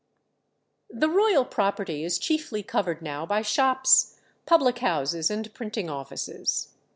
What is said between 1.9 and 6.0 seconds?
is chiefly covered now by shops, public houses, and printing